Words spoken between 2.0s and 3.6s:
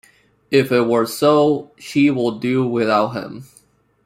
would do without him.